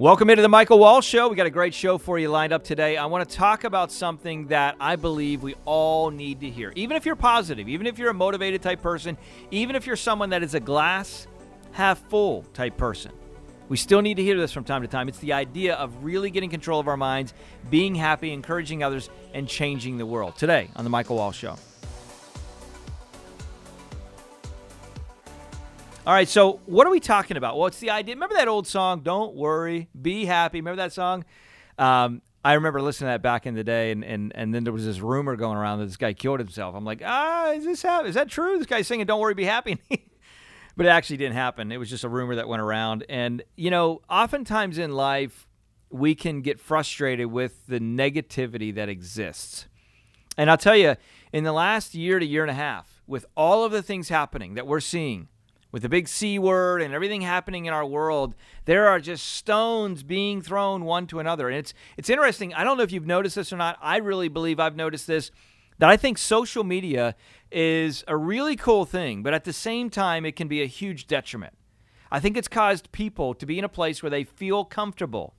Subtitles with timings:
[0.00, 1.26] Welcome into the Michael Wall Show.
[1.26, 2.96] We got a great show for you lined up today.
[2.96, 6.72] I want to talk about something that I believe we all need to hear.
[6.76, 9.18] Even if you're positive, even if you're a motivated type person,
[9.50, 11.26] even if you're someone that is a glass
[11.72, 13.10] half full type person,
[13.68, 15.08] we still need to hear this from time to time.
[15.08, 17.34] It's the idea of really getting control of our minds,
[17.68, 20.36] being happy, encouraging others, and changing the world.
[20.36, 21.56] Today on the Michael Wall Show.
[26.08, 27.58] All right, so what are we talking about?
[27.58, 28.14] Well, it's the idea.
[28.14, 30.56] Remember that old song, Don't Worry, Be Happy?
[30.56, 31.26] Remember that song?
[31.76, 34.72] Um, I remember listening to that back in the day, and, and, and then there
[34.72, 36.74] was this rumor going around that this guy killed himself.
[36.74, 38.56] I'm like, ah, is this is that true?
[38.56, 39.76] This guy's singing "Don't Worry, Be Happy,"
[40.78, 41.70] but it actually didn't happen.
[41.70, 43.04] It was just a rumor that went around.
[43.10, 45.46] And you know, oftentimes in life,
[45.90, 49.66] we can get frustrated with the negativity that exists.
[50.38, 50.96] And I'll tell you,
[51.34, 54.54] in the last year to year and a half, with all of the things happening
[54.54, 55.28] that we're seeing
[55.70, 60.02] with the big C word and everything happening in our world, there are just stones
[60.02, 61.48] being thrown one to another.
[61.48, 62.54] And it's it's interesting.
[62.54, 63.78] I don't know if you've noticed this or not.
[63.82, 65.30] I really believe I've noticed this
[65.78, 67.14] that I think social media
[67.52, 71.06] is a really cool thing, but at the same time it can be a huge
[71.06, 71.54] detriment.
[72.10, 75.34] I think it's caused people to be in a place where they feel comfortable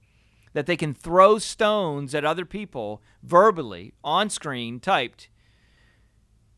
[0.53, 5.29] that they can throw stones at other people verbally on screen typed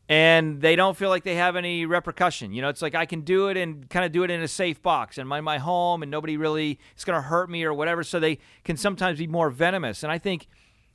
[0.08, 2.52] and they don't feel like they have any repercussion.
[2.52, 4.48] You know, it's like I can do it and kind of do it in a
[4.48, 7.72] safe box and my my home, and nobody really is going to hurt me or
[7.72, 8.02] whatever.
[8.02, 10.48] So they can sometimes be more venomous, and I think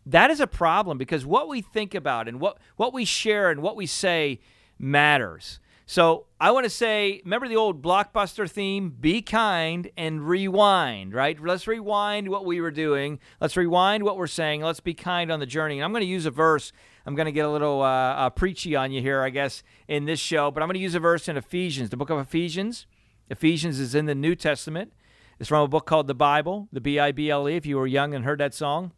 [0.06, 3.62] that is a problem because what we think about and what what we share and
[3.62, 4.40] what we say
[4.80, 5.60] matters.
[5.90, 8.90] So I want to say, remember the old blockbuster theme?
[8.90, 11.42] Be kind and rewind, right?
[11.42, 13.20] Let's rewind what we were doing.
[13.40, 14.62] Let's rewind what we're saying.
[14.62, 15.78] Let's be kind on the journey.
[15.78, 16.74] And I'm going to use a verse.
[17.08, 20.04] I'm going to get a little uh, uh, preachy on you here, I guess, in
[20.04, 22.86] this show, but I'm going to use a verse in Ephesians, the book of Ephesians.
[23.30, 24.92] Ephesians is in the New Testament.
[25.40, 27.78] It's from a book called the Bible, the B I B L E, if you
[27.78, 28.92] were young and heard that song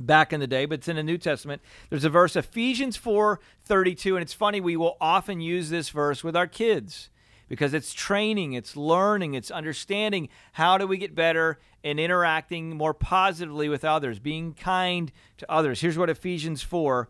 [0.00, 1.62] back in the day, but it's in the New Testament.
[1.90, 6.24] There's a verse, Ephesians 4 32, and it's funny, we will often use this verse
[6.24, 7.08] with our kids
[7.48, 12.94] because it's training, it's learning, it's understanding how do we get better in interacting more
[12.94, 15.80] positively with others, being kind to others.
[15.80, 17.08] Here's what Ephesians 4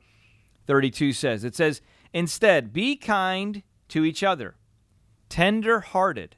[0.69, 1.81] 32 says it says,
[2.13, 4.55] Instead, be kind to each other,
[5.29, 6.37] tender hearted,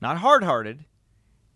[0.00, 0.86] not hard hearted,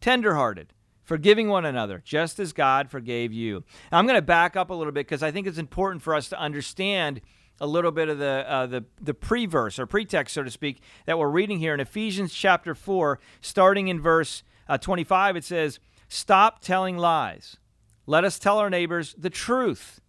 [0.01, 0.73] tender hearted
[1.07, 3.65] forgiving one another, just as God forgave you.
[3.91, 6.15] Now, I'm going to back up a little bit because I think it's important for
[6.15, 7.21] us to understand
[7.61, 11.19] a little bit of the uh, the the pre-verse or pretext, so to speak, that
[11.19, 15.37] we're reading here in Ephesians chapter four, starting in verse uh, 25.
[15.37, 17.57] It says, "Stop telling lies.
[18.05, 20.01] Let us tell our neighbors the truth."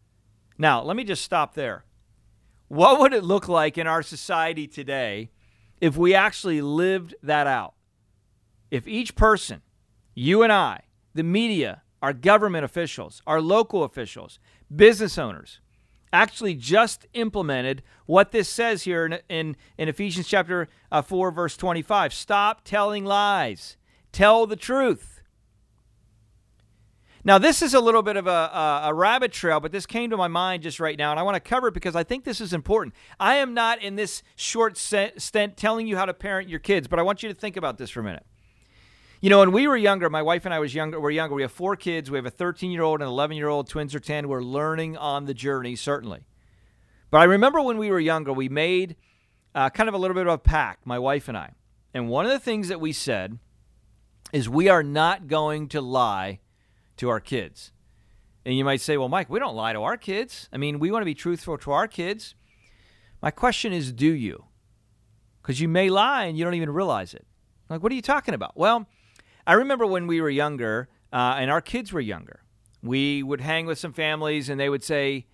[0.57, 1.85] Now, let me just stop there.
[2.68, 5.29] What would it look like in our society today
[5.79, 7.73] if we actually lived that out?
[8.69, 9.62] If each person,
[10.13, 10.81] you and I,
[11.13, 14.40] the media, our government officials, our local officials,
[14.73, 15.62] business owners
[16.12, 21.57] actually just implemented what this says here in, in, in Ephesians chapter uh, 4, verse
[21.57, 22.13] 25.
[22.13, 23.78] Stop telling lies,
[24.12, 25.17] tell the truth.
[27.28, 30.12] Now, this is a little bit of a, a, a, rabbit trail, but this came
[30.12, 32.24] to my mind just right now, and I want to cover it because I think
[32.24, 32.96] this is important.
[33.20, 37.00] I am not in this short stint telling you how to parent your kids, but
[37.00, 38.26] I want you to think about this for a minute.
[39.20, 41.02] You know, when we were younger, my wife and I was younger.
[41.02, 41.36] We're younger.
[41.36, 42.10] We have four kids.
[42.10, 43.68] We have a 13 year old and 11 year old.
[43.68, 44.30] Twins are 10.
[44.30, 46.28] We're learning on the journey, certainly.
[47.12, 48.96] But I remember when we were younger, we made
[49.54, 51.56] uh, kind of a little bit of a pact, my wife and I.
[51.94, 53.38] And one of the things that we said
[54.32, 56.40] is we are not going to lie
[56.97, 57.72] to our kids.
[58.46, 60.47] And you might say, well, Mike, we don't lie to our kids.
[60.53, 62.35] I mean, we want to be truthful to our kids.
[63.22, 64.46] My question is, do you?
[65.41, 67.25] Because you may lie and you don't even realize it.
[67.69, 68.57] Like, what are you talking about?
[68.57, 68.88] Well,
[69.46, 72.44] I remember when we were younger uh, and our kids were younger,
[72.81, 75.25] we would hang with some families and they would say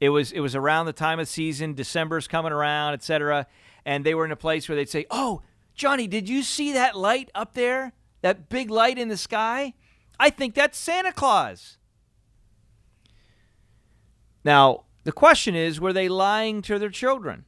[0.00, 3.46] it was it was around the time of season, December's coming around, etc.
[3.84, 5.42] And they were in a place where they'd say, "Oh,
[5.74, 7.92] Johnny, did you see that light up there?
[8.20, 9.74] That big light in the sky?
[10.18, 11.78] I think that's Santa Claus."
[14.44, 17.44] Now, the question is, were they lying to their children?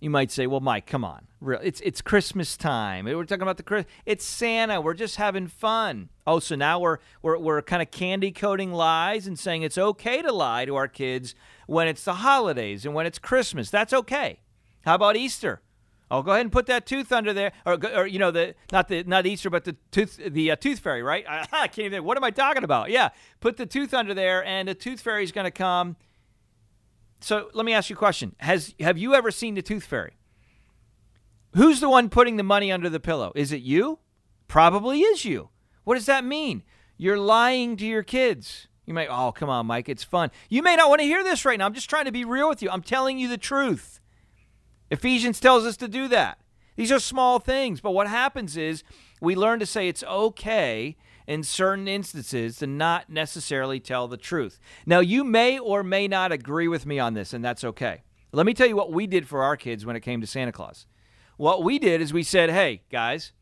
[0.00, 1.28] You might say, "Well, Mike, come on.
[1.62, 3.04] It's it's Christmas time.
[3.06, 4.80] We're talking about the It's Santa.
[4.80, 6.08] We're just having fun.
[6.26, 10.22] Oh, so now we're we're we're kind of candy coating lies and saying it's okay
[10.22, 11.34] to lie to our kids
[11.66, 13.70] when it's the holidays and when it's Christmas.
[13.70, 14.40] That's okay.
[14.84, 15.62] How about Easter?
[16.12, 18.88] Oh, go ahead and put that tooth under there, or, or you know the not
[18.88, 21.24] the not Easter, but the tooth the uh, tooth fairy, right?
[21.26, 22.04] I, I can't even.
[22.04, 22.90] What am I talking about?
[22.90, 23.08] Yeah,
[23.40, 25.96] put the tooth under there, and the tooth fairy is going to come.
[27.22, 30.18] So let me ask you a question: Has have you ever seen the tooth fairy?
[31.54, 33.32] Who's the one putting the money under the pillow?
[33.34, 33.98] Is it you?
[34.48, 35.48] Probably is you.
[35.84, 36.62] What does that mean?
[36.98, 38.68] You're lying to your kids.
[38.84, 40.30] You may, oh, come on, Mike, it's fun.
[40.50, 41.66] You may not want to hear this right now.
[41.66, 42.70] I'm just trying to be real with you.
[42.70, 44.00] I'm telling you the truth.
[44.92, 46.38] Ephesians tells us to do that.
[46.76, 48.84] These are small things, but what happens is
[49.22, 54.60] we learn to say it's okay in certain instances to not necessarily tell the truth.
[54.84, 58.02] Now, you may or may not agree with me on this, and that's okay.
[58.32, 60.52] Let me tell you what we did for our kids when it came to Santa
[60.52, 60.86] Claus.
[61.38, 63.32] What we did is we said, hey, guys,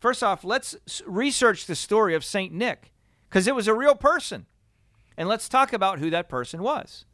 [0.00, 0.74] first off, let's
[1.06, 2.50] research the story of St.
[2.50, 2.92] Nick
[3.28, 4.46] because it was a real person.
[5.18, 7.04] And let's talk about who that person was.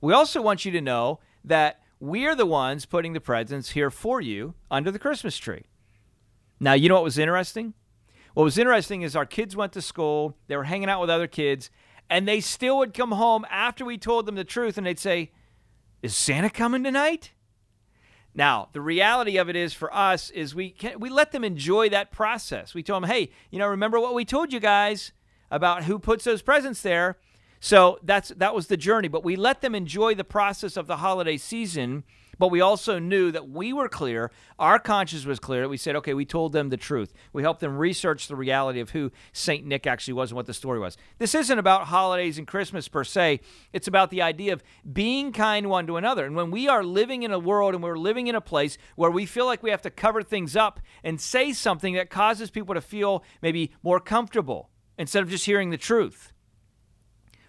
[0.00, 4.20] We also want you to know that we're the ones putting the presents here for
[4.20, 5.64] you under the Christmas tree.
[6.58, 7.74] Now, you know what was interesting?
[8.34, 11.26] What was interesting is our kids went to school, they were hanging out with other
[11.26, 11.70] kids,
[12.08, 15.30] and they still would come home after we told them the truth and they'd say,
[16.02, 17.32] Is Santa coming tonight?
[18.34, 21.88] Now, the reality of it is for us is we can, we let them enjoy
[21.90, 22.74] that process.
[22.74, 25.12] We told them, "Hey, you know, remember what we told you guys
[25.50, 27.18] about who puts those presents there?"
[27.60, 30.96] So that's that was the journey, but we let them enjoy the process of the
[30.96, 32.04] holiday season
[32.40, 35.68] but we also knew that we were clear, our conscience was clear.
[35.68, 37.12] We said, okay, we told them the truth.
[37.34, 39.66] We helped them research the reality of who St.
[39.66, 40.96] Nick actually was and what the story was.
[41.18, 43.40] This isn't about holidays and Christmas per se,
[43.74, 46.24] it's about the idea of being kind one to another.
[46.24, 49.10] And when we are living in a world and we're living in a place where
[49.10, 52.74] we feel like we have to cover things up and say something that causes people
[52.74, 56.32] to feel maybe more comfortable instead of just hearing the truth.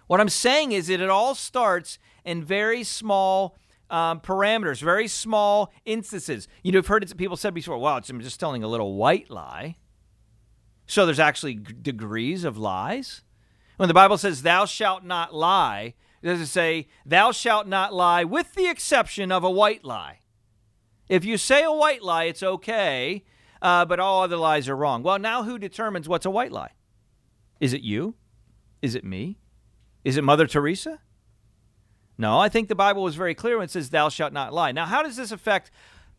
[0.06, 3.56] What I'm saying is that it all starts in very small
[3.90, 6.48] um, parameters, very small instances.
[6.62, 9.76] You know, I've heard people said before, well, I'm just telling a little white lie.
[10.86, 13.22] So there's actually g- degrees of lies.
[13.76, 18.24] When the Bible says, thou shalt not lie, does it say, thou shalt not lie
[18.24, 20.20] with the exception of a white lie?
[21.08, 23.24] If you say a white lie, it's okay,
[23.60, 25.02] uh, but all other lies are wrong.
[25.02, 26.72] Well, now who determines what's a white lie?
[27.60, 28.14] Is it you?
[28.80, 29.38] Is it me?
[30.04, 31.00] Is it Mother Teresa?
[32.18, 34.72] No, I think the Bible was very clear when it says, Thou shalt not lie.
[34.72, 35.70] Now, how does this affect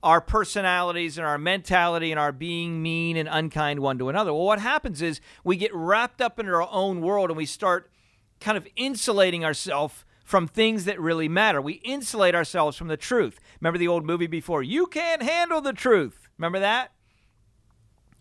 [0.02, 4.34] our personalities and our mentality and our being mean and unkind one to another?
[4.34, 7.92] Well, what happens is we get wrapped up in our own world and we start
[8.40, 11.62] kind of insulating ourselves from things that really matter.
[11.62, 13.40] We insulate ourselves from the truth.
[13.62, 14.64] Remember the old movie before?
[14.64, 16.28] You can't handle the truth.
[16.38, 16.92] Remember that?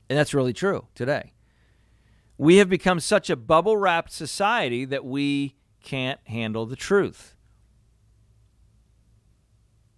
[0.08, 1.32] And that's really true today.
[2.38, 7.36] We have become such a bubble wrapped society that we can't handle the truth.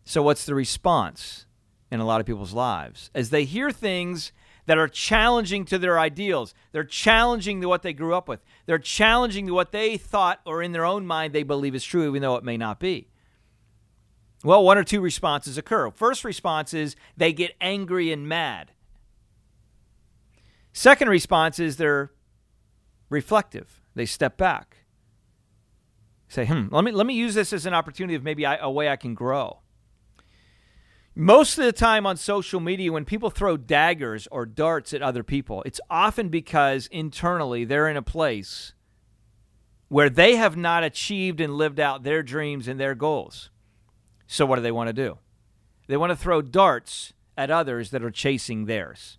[0.04, 1.46] So, what's the response
[1.90, 3.10] in a lot of people's lives?
[3.14, 4.32] As they hear things
[4.66, 8.78] that are challenging to their ideals, they're challenging to what they grew up with, they're
[8.78, 12.22] challenging to what they thought or in their own mind they believe is true, even
[12.22, 13.08] though it may not be.
[14.42, 15.90] Well, one or two responses occur.
[15.90, 18.72] First response is they get angry and mad.
[20.74, 22.10] Second response is they're
[23.14, 23.80] reflective.
[23.94, 24.78] They step back.
[26.28, 28.70] Say, hmm, let me, let me use this as an opportunity of maybe I, a
[28.70, 29.60] way I can grow.
[31.14, 35.22] Most of the time on social media, when people throw daggers or darts at other
[35.22, 38.72] people, it's often because internally they're in a place
[39.88, 43.50] where they have not achieved and lived out their dreams and their goals.
[44.26, 45.18] So, what do they want to do?
[45.86, 49.18] They want to throw darts at others that are chasing theirs.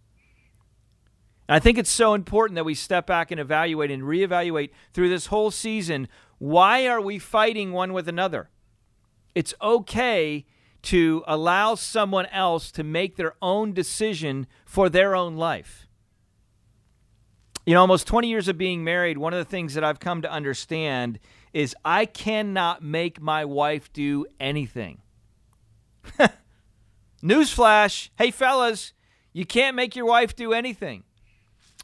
[1.48, 5.10] And I think it's so important that we step back and evaluate and reevaluate through
[5.10, 6.08] this whole season
[6.38, 8.50] why are we fighting one with another?
[9.34, 10.46] It's okay
[10.84, 15.88] to allow someone else to make their own decision for their own life.
[17.66, 20.22] You know, almost 20 years of being married, one of the things that I've come
[20.22, 21.20] to understand
[21.54, 25.02] is I cannot make my wife do anything.
[27.24, 28.94] Newsflash hey, fellas,
[29.34, 31.05] you can't make your wife do anything.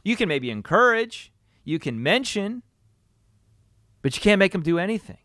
[0.03, 1.31] You can maybe encourage,
[1.63, 2.63] you can mention,
[4.01, 5.17] but you can't make them do anything.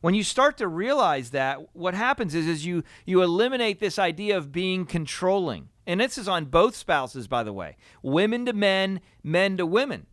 [0.00, 4.36] When you start to realize that, what happens is, is you, you eliminate this idea
[4.36, 5.68] of being controlling.
[5.86, 10.06] And this is on both spouses, by the way women to men, men to women.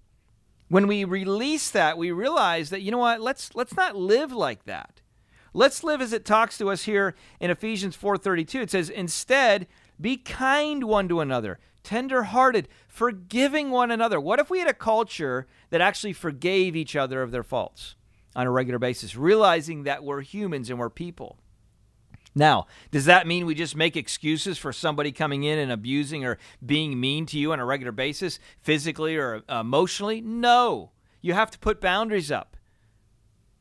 [0.67, 4.65] When we release that, we realize that, you know what, let's, let's not live like
[4.65, 5.01] that.
[5.53, 8.61] Let's live as it talks to us here in Ephesians 4:32.
[8.61, 9.65] It says, "Instead,
[9.99, 15.47] be kind one to another, tender-hearted, forgiving one another." What if we had a culture
[15.69, 17.95] that actually forgave each other of their faults?
[18.37, 21.39] on a regular basis, realizing that we're humans and we're people.
[22.35, 26.37] Now, does that mean we just make excuses for somebody coming in and abusing or
[26.63, 30.21] being mean to you on a regular basis, physically or emotionally?
[30.21, 30.91] No.
[31.19, 32.55] You have to put boundaries up.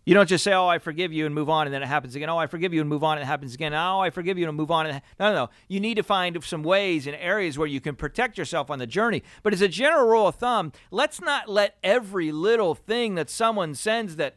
[0.07, 2.15] You don't just say, "Oh, I forgive you," and move on, and then it happens
[2.15, 2.31] again.
[2.31, 3.75] Oh, I forgive you, and move on, and it happens again.
[3.75, 4.87] Oh, I forgive you, and move on.
[4.87, 5.51] And no, no, no.
[5.67, 8.87] You need to find some ways and areas where you can protect yourself on the
[8.87, 9.25] journey.
[9.43, 13.75] But as a general rule of thumb, let's not let every little thing that someone
[13.75, 14.37] sends that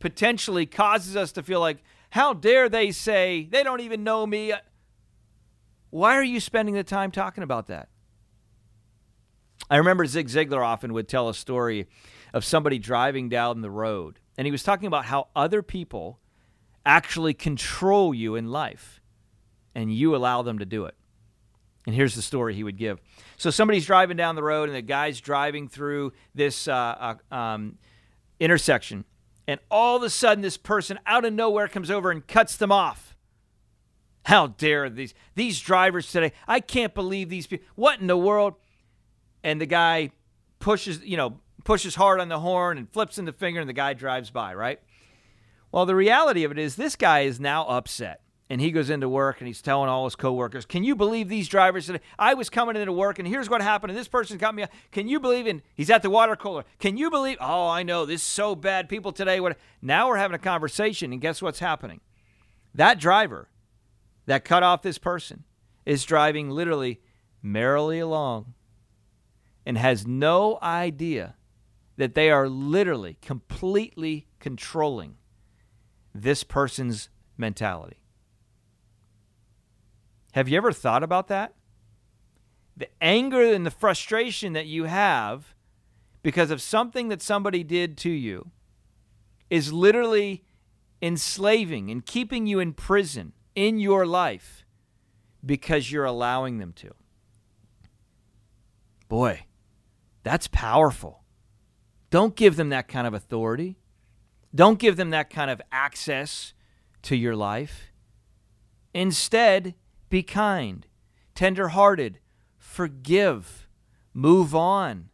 [0.00, 4.52] potentially causes us to feel like, "How dare they say they don't even know me?"
[4.52, 4.58] Uh,
[5.88, 7.88] why are you spending the time talking about that?
[9.70, 11.88] I remember Zig Ziglar often would tell a story
[12.34, 16.18] of somebody driving down the road and he was talking about how other people
[16.84, 19.00] actually control you in life
[19.74, 20.94] and you allow them to do it.
[21.86, 23.00] And here's the story he would give.
[23.36, 27.78] So somebody's driving down the road, and the guy's driving through this uh, uh, um,
[28.40, 29.04] intersection,
[29.46, 32.72] and all of a sudden, this person out of nowhere comes over and cuts them
[32.72, 33.14] off.
[34.24, 36.32] How dare these these drivers today?
[36.48, 37.64] I can't believe these people.
[37.76, 38.54] What in the world?
[39.44, 40.10] And the guy
[40.58, 43.74] pushes, you know, pushes hard on the horn and flips in the finger, and the
[43.74, 44.80] guy drives by, right?
[45.70, 48.22] Well, the reality of it is this guy is now upset.
[48.48, 51.48] And he goes into work and he's telling all his coworkers, Can you believe these
[51.48, 52.00] drivers today?
[52.16, 53.90] I was coming into work and here's what happened.
[53.90, 54.62] And this person got me.
[54.62, 54.70] Up.
[54.92, 56.64] Can you believe in he's at the water cooler?
[56.78, 57.38] Can you believe?
[57.40, 58.06] Oh, I know.
[58.06, 58.88] This is so bad.
[58.88, 62.00] People today what now we're having a conversation, and guess what's happening?
[62.72, 63.48] That driver
[64.26, 65.42] that cut off this person
[65.84, 67.00] is driving literally
[67.42, 68.54] merrily along
[69.66, 71.34] and has no idea
[71.96, 75.16] that they are literally completely controlling
[76.14, 78.02] this person's mentality.
[80.32, 81.54] Have you ever thought about that?
[82.76, 85.54] The anger and the frustration that you have
[86.22, 88.50] because of something that somebody did to you
[89.48, 90.44] is literally
[91.00, 94.66] enslaving and keeping you in prison in your life
[95.44, 96.90] because you're allowing them to.
[99.08, 99.46] Boy,
[100.22, 101.22] that's powerful.
[102.10, 103.78] Don't give them that kind of authority.
[104.54, 106.54] Don't give them that kind of access
[107.02, 107.92] to your life.
[108.94, 109.74] Instead,
[110.08, 110.86] be kind,
[111.34, 112.18] tenderhearted,
[112.56, 113.68] forgive,
[114.14, 115.10] move on.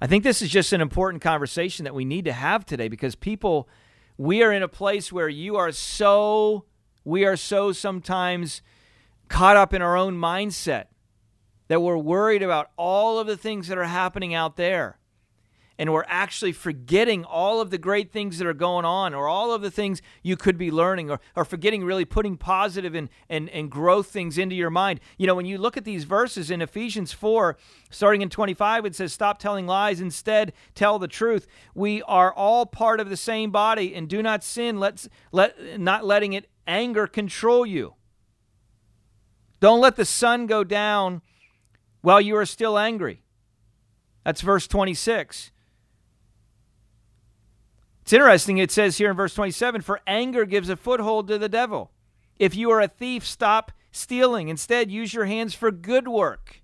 [0.00, 3.14] I think this is just an important conversation that we need to have today because
[3.16, 3.68] people,
[4.16, 6.64] we are in a place where you are so,
[7.04, 8.62] we are so sometimes
[9.28, 10.86] caught up in our own mindset
[11.68, 14.98] that we're worried about all of the things that are happening out there.
[15.80, 19.52] And we're actually forgetting all of the great things that are going on, or all
[19.52, 23.48] of the things you could be learning, or, or forgetting really putting positive and, and,
[23.50, 24.98] and growth things into your mind.
[25.18, 27.56] You know, when you look at these verses in Ephesians 4,
[27.90, 31.46] starting in 25, it says, Stop telling lies, instead, tell the truth.
[31.76, 36.04] We are all part of the same body, and do not sin, let's, let, not
[36.04, 37.94] letting it anger control you.
[39.60, 41.22] Don't let the sun go down
[42.00, 43.22] while you are still angry.
[44.24, 45.50] That's verse 26.
[48.02, 48.58] It's interesting.
[48.58, 51.90] It says here in verse 27 For anger gives a foothold to the devil.
[52.38, 54.48] If you are a thief, stop stealing.
[54.48, 56.62] Instead, use your hands for good work.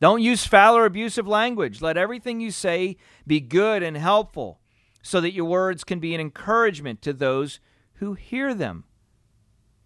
[0.00, 1.80] Don't use foul or abusive language.
[1.80, 2.96] Let everything you say
[3.26, 4.60] be good and helpful
[5.02, 7.60] so that your words can be an encouragement to those
[7.94, 8.84] who hear them.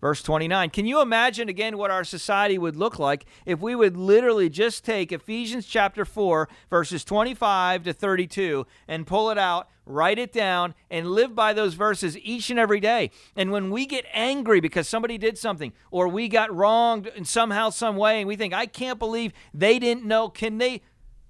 [0.00, 0.70] Verse 29.
[0.70, 4.82] Can you imagine again what our society would look like if we would literally just
[4.84, 10.74] take Ephesians chapter 4, verses 25 to 32, and pull it out, write it down,
[10.90, 13.10] and live by those verses each and every day?
[13.36, 17.68] And when we get angry because somebody did something or we got wronged in somehow,
[17.68, 20.80] some way, and we think, I can't believe they didn't know, can they,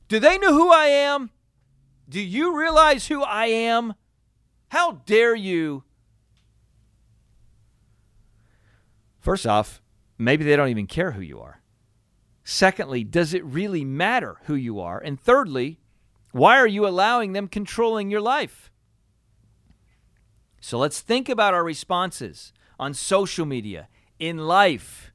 [0.07, 1.31] do they know who I am?
[2.09, 3.95] Do you realize who I am?
[4.69, 5.83] How dare you?
[9.21, 9.81] First off,
[10.19, 11.61] maybe they don't even care who you are.
[12.43, 14.99] Secondly, does it really matter who you are?
[14.99, 15.79] And thirdly,
[16.33, 18.71] why are you allowing them controlling your life?
[20.61, 25.13] So let's think about our responses on social media, in life.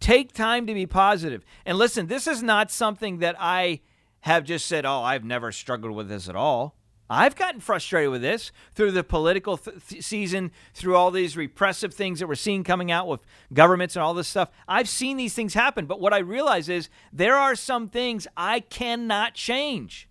[0.00, 1.44] Take time to be positive.
[1.64, 3.80] And listen, this is not something that I
[4.20, 6.75] have just said, oh, I've never struggled with this at all.
[7.08, 12.18] I've gotten frustrated with this through the political th- season, through all these repressive things
[12.18, 13.20] that we're seeing coming out with
[13.52, 14.50] governments and all this stuff.
[14.66, 18.60] I've seen these things happen, but what I realize is there are some things I
[18.60, 20.08] cannot change.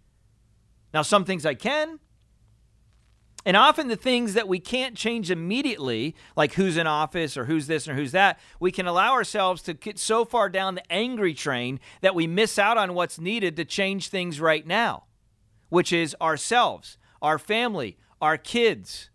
[0.94, 2.00] Now, some things I can.
[3.48, 7.68] And often the things that we can't change immediately, like who's in office or who's
[7.68, 11.34] this or who's that, we can allow ourselves to get so far down the angry
[11.34, 15.04] train that we miss out on what's needed to change things right now
[15.76, 19.10] which is ourselves, our family, our kids.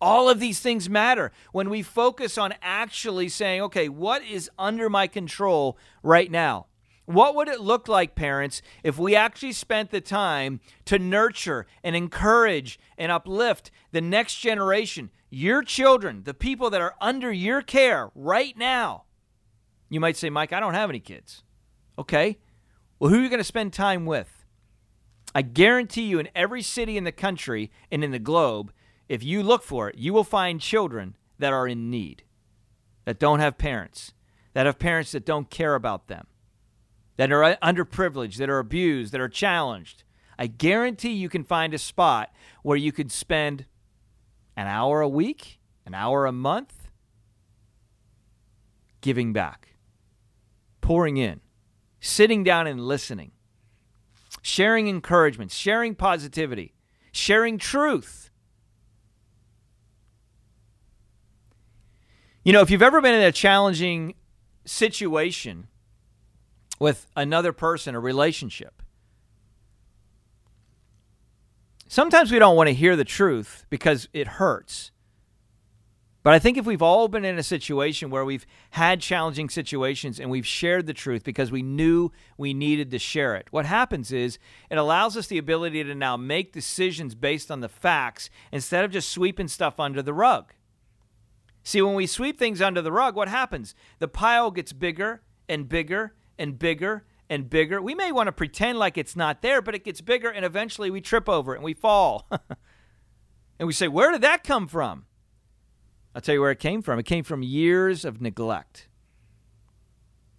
[0.00, 4.90] All of these things matter when we focus on actually saying, okay, what is under
[4.90, 6.66] my control right now?
[7.04, 11.94] What would it look like, parents, if we actually spent the time to nurture and
[11.94, 18.10] encourage and uplift the next generation, your children, the people that are under your care
[18.16, 19.04] right now?
[19.88, 21.44] You might say, Mike, I don't have any kids.
[21.96, 22.38] Okay.
[22.98, 24.39] Well, who are you going to spend time with?
[25.34, 28.72] I guarantee you, in every city in the country and in the globe,
[29.08, 32.24] if you look for it, you will find children that are in need,
[33.04, 34.12] that don't have parents,
[34.54, 36.26] that have parents that don't care about them
[37.20, 40.04] that are underprivileged, that are abused, that are challenged.
[40.38, 42.32] I guarantee you can find a spot
[42.62, 43.66] where you could spend
[44.56, 46.90] an hour a week, an hour a month
[49.02, 49.74] giving back,
[50.80, 51.42] pouring in,
[52.00, 53.32] sitting down and listening,
[54.42, 56.74] sharing encouragement, sharing positivity,
[57.12, 58.30] sharing truth.
[62.44, 64.14] You know, if you've ever been in a challenging
[64.64, 65.68] situation,
[66.80, 68.82] with another person, a relationship.
[71.86, 74.90] Sometimes we don't want to hear the truth because it hurts.
[76.22, 80.20] But I think if we've all been in a situation where we've had challenging situations
[80.20, 84.12] and we've shared the truth because we knew we needed to share it, what happens
[84.12, 84.38] is
[84.70, 88.90] it allows us the ability to now make decisions based on the facts instead of
[88.90, 90.52] just sweeping stuff under the rug.
[91.62, 93.74] See, when we sweep things under the rug, what happens?
[93.98, 97.80] The pile gets bigger and bigger and bigger and bigger.
[97.80, 100.90] We may want to pretend like it's not there, but it gets bigger and eventually
[100.90, 102.28] we trip over it and we fall.
[103.58, 105.06] and we say, Where did that come from?
[106.14, 106.98] I'll tell you where it came from.
[106.98, 108.88] It came from years of neglect.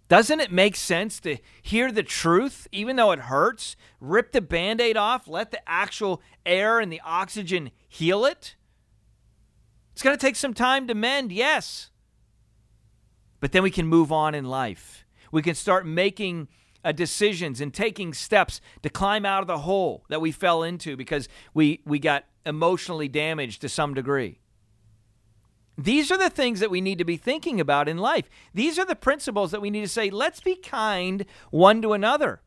[0.08, 3.76] Doesn't it make sense to hear the truth, even though it hurts?
[3.98, 8.56] Rip the band aid off, let the actual air and the oxygen heal it?
[9.92, 11.90] It's going to take some time to mend, yes.
[13.40, 15.06] But then we can move on in life.
[15.30, 16.48] We can start making
[16.84, 20.94] uh, decisions and taking steps to climb out of the hole that we fell into
[20.94, 24.41] because we, we got emotionally damaged to some degree.
[25.76, 28.28] These are the things that we need to be thinking about in life.
[28.52, 32.42] These are the principles that we need to say, let's be kind one to another.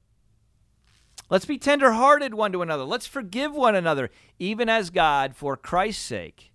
[1.29, 2.83] Let's be tenderhearted one to another.
[2.83, 6.51] Let's forgive one another, even as God, for Christ's sake,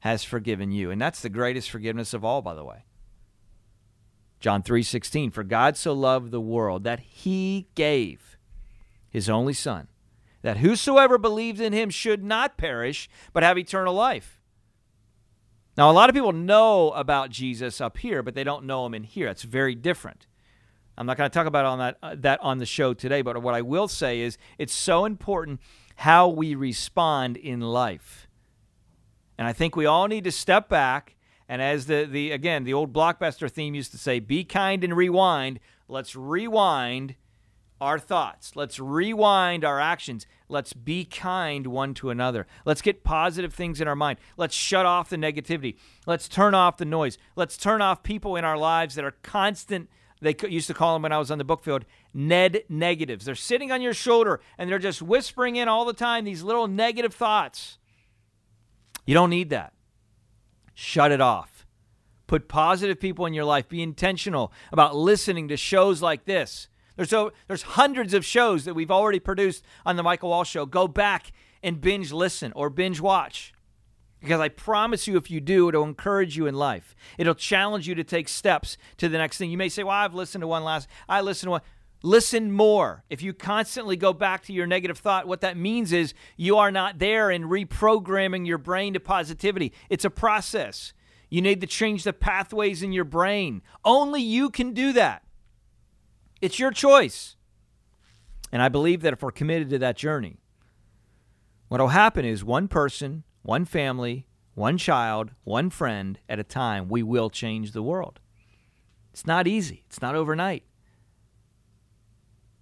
[0.00, 0.92] has forgiven you.
[0.92, 2.84] And that's the greatest forgiveness of all, by the way.
[4.38, 8.38] John 3:16 For God so loved the world that he gave
[9.10, 9.88] his only son
[10.42, 14.40] that whosoever believes in him should not perish but have eternal life.
[15.76, 18.94] Now a lot of people know about Jesus up here but they don't know him
[18.94, 19.28] in here.
[19.28, 20.26] It's very different.
[20.98, 23.42] I'm not going to talk about on that uh, that on the show today, but
[23.42, 25.60] what I will say is it's so important
[25.96, 28.26] how we respond in life.
[29.36, 31.16] And I think we all need to step back
[31.48, 34.96] and as the, the again, the old blockbuster theme used to say, be kind and
[34.96, 35.60] rewind.
[35.88, 37.14] Let's rewind
[37.80, 38.56] our thoughts.
[38.56, 40.26] Let's rewind our actions.
[40.48, 42.46] Let's be kind one to another.
[42.64, 44.18] Let's get positive things in our mind.
[44.36, 45.76] Let's shut off the negativity.
[46.06, 47.18] Let's turn off the noise.
[47.34, 49.88] Let's turn off people in our lives that are constant.
[50.20, 51.84] They used to call them when I was on the book field
[52.14, 53.24] Ned negatives.
[53.24, 56.68] They're sitting on your shoulder and they're just whispering in all the time these little
[56.68, 57.78] negative thoughts.
[59.04, 59.72] You don't need that
[60.76, 61.66] shut it off.
[62.28, 63.68] Put positive people in your life.
[63.68, 66.68] Be intentional about listening to shows like this.
[66.96, 70.66] There's, so, there's hundreds of shows that we've already produced on the Michael Wall Show.
[70.66, 71.32] Go back
[71.62, 73.52] and binge listen or binge watch.
[74.20, 76.96] Because I promise you, if you do, it'll encourage you in life.
[77.18, 79.50] It'll challenge you to take steps to the next thing.
[79.50, 81.60] You may say, Well, I've listened to one last, I listened to one.
[82.02, 83.04] Listen more.
[83.08, 86.70] If you constantly go back to your negative thought, what that means is you are
[86.70, 89.72] not there in reprogramming your brain to positivity.
[89.88, 90.92] It's a process.
[91.30, 93.62] You need to change the pathways in your brain.
[93.84, 95.24] Only you can do that.
[96.40, 97.36] It's your choice.
[98.52, 100.38] And I believe that if we're committed to that journey,
[101.68, 106.88] what will happen is one person, one family, one child, one friend at a time,
[106.88, 108.20] we will change the world.
[109.12, 110.62] It's not easy, it's not overnight.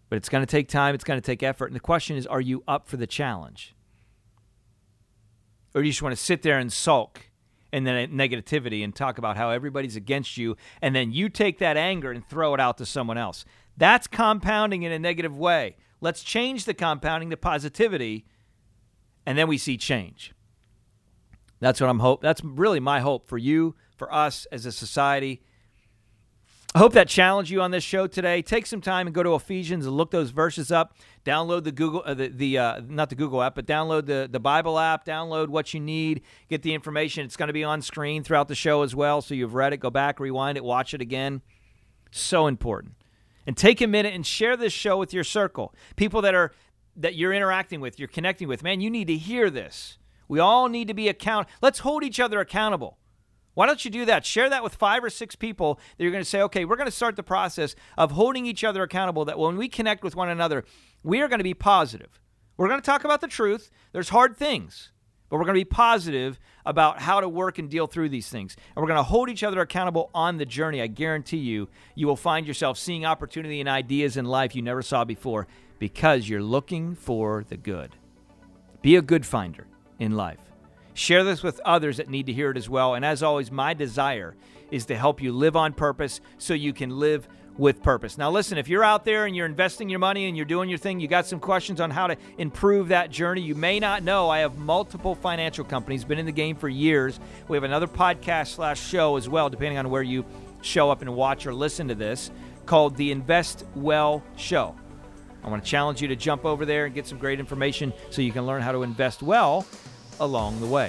[0.08, 1.66] But it's going to take time, it's going to take effort.
[1.66, 3.74] And the question is are you up for the challenge?
[5.74, 7.30] Or do you just want to sit there and sulk
[7.72, 11.76] and then negativity and talk about how everybody's against you and then you take that
[11.76, 13.44] anger and throw it out to someone else?
[13.76, 15.76] That's compounding in a negative way.
[16.00, 18.26] Let's change the compounding to positivity
[19.26, 20.34] and then we see change.
[21.60, 22.20] That's what I'm hope.
[22.20, 25.42] That's really my hope for you, for us as a society
[26.76, 28.42] I hope that challenged you on this show today.
[28.42, 30.96] Take some time and go to Ephesians and look those verses up.
[31.24, 34.40] Download the Google, uh, the, the uh, not the Google app, but download the the
[34.40, 35.06] Bible app.
[35.06, 36.22] Download what you need.
[36.48, 37.24] Get the information.
[37.24, 39.22] It's going to be on screen throughout the show as well.
[39.22, 39.76] So you've read it.
[39.76, 41.42] Go back, rewind it, watch it again.
[42.10, 42.94] So important.
[43.46, 45.74] And take a minute and share this show with your circle.
[45.96, 46.52] People that are
[46.96, 48.62] that you're interacting with, you're connecting with.
[48.62, 49.98] Man, you need to hear this.
[50.28, 51.48] We all need to be account.
[51.60, 52.98] Let's hold each other accountable.
[53.54, 54.26] Why don't you do that?
[54.26, 56.88] Share that with five or six people that you're going to say, okay, we're going
[56.88, 59.24] to start the process of holding each other accountable.
[59.24, 60.64] That when we connect with one another,
[61.02, 62.20] we are going to be positive.
[62.56, 63.70] We're going to talk about the truth.
[63.92, 64.90] There's hard things,
[65.34, 68.56] but we're going to be positive about how to work and deal through these things.
[68.68, 70.80] And we're going to hold each other accountable on the journey.
[70.80, 74.80] I guarantee you, you will find yourself seeing opportunity and ideas in life you never
[74.80, 75.48] saw before
[75.80, 77.96] because you're looking for the good.
[78.80, 79.66] Be a good finder
[79.98, 80.38] in life.
[80.92, 82.94] Share this with others that need to hear it as well.
[82.94, 84.36] And as always, my desire
[84.70, 88.18] is to help you live on purpose so you can live with purpose.
[88.18, 90.78] Now, listen, if you're out there and you're investing your money and you're doing your
[90.78, 94.28] thing, you got some questions on how to improve that journey, you may not know
[94.28, 97.20] I have multiple financial companies, been in the game for years.
[97.48, 100.24] We have another podcast slash show as well, depending on where you
[100.62, 102.30] show up and watch or listen to this,
[102.66, 104.74] called the Invest Well Show.
[105.44, 108.22] I want to challenge you to jump over there and get some great information so
[108.22, 109.66] you can learn how to invest well
[110.20, 110.88] along the way.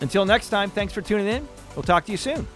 [0.00, 1.46] Until next time, thanks for tuning in.
[1.74, 2.55] We'll talk to you soon.